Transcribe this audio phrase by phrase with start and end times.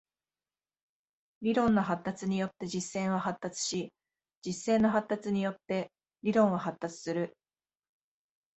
[1.43, 3.93] 理論の発達によって実践は発達し、
[4.41, 5.91] 実践の発達によって
[6.23, 7.35] 理論は発達する。